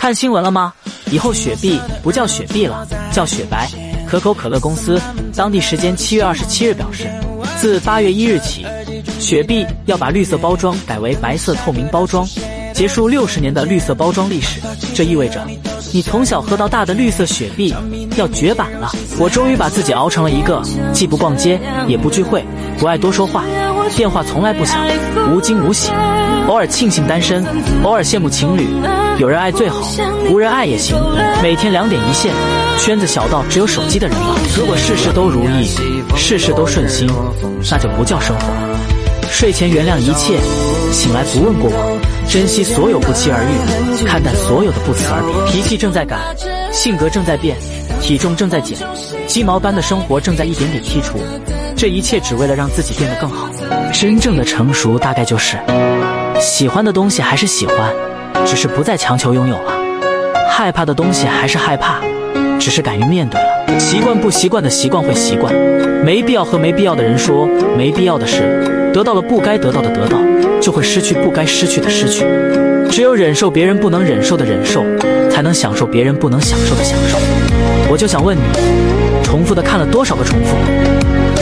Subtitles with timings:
[0.00, 0.72] 看新闻了吗？
[1.10, 3.68] 以后雪碧不叫雪碧了，叫雪白。
[4.08, 4.98] 可口可乐公司
[5.36, 7.06] 当地时间七月二十七日表示，
[7.58, 8.64] 自八月一日起，
[9.18, 12.26] 雪碧要把绿色包装改为白色透明包装，
[12.72, 14.58] 结束六十年的绿色包装历史。
[14.94, 15.46] 这意味着，
[15.92, 17.74] 你从小喝到大的绿色雪碧
[18.16, 18.90] 要绝版了。
[19.18, 20.62] 我终于把自己熬成了一个
[20.94, 22.42] 既不逛街也不聚会、
[22.78, 23.44] 不爱多说话、
[23.94, 24.82] 电话从来不响、
[25.30, 25.92] 无惊无喜，
[26.48, 27.44] 偶尔庆幸单身，
[27.84, 28.66] 偶尔羡慕情侣。
[29.18, 29.86] 有人爱最好，
[30.30, 30.96] 无人爱也行。
[31.42, 32.32] 每天两点一线，
[32.78, 34.36] 圈子小到只有手机的人了。
[34.56, 35.68] 如果事事都如意，
[36.16, 37.08] 事事都顺心，
[37.70, 38.46] 那就不叫生活。
[39.30, 40.38] 睡前原谅一切，
[40.90, 45.52] 醒来不问过往，珍惜所有不期而遇，看淡所有的不辞而别。
[45.52, 46.16] 脾气正在改，
[46.72, 47.56] 性格正在变，
[48.00, 48.78] 体重正在减，
[49.26, 51.18] 鸡毛般的生活正在一点点剔除。
[51.76, 53.48] 这一切只为了让自己变得更好。
[53.92, 55.58] 真正的成熟，大概就是
[56.40, 57.76] 喜欢的东西还是喜欢。
[58.44, 59.72] 只是不再强求拥有了，
[60.48, 62.00] 害怕的东西还是害怕，
[62.58, 63.78] 只是敢于面对了。
[63.78, 65.54] 习惯不习惯的习惯会习惯，
[66.04, 68.90] 没必要和没必要的人说没必要的事。
[68.92, 70.18] 得到了不该得到的得到，
[70.60, 72.26] 就会失去不该失去的失去。
[72.90, 74.82] 只有忍受别人不能忍受的忍受，
[75.30, 77.16] 才能享受别人不能享受的享受。
[77.88, 78.42] 我就想问你，
[79.22, 81.39] 重复的看了多少个重复？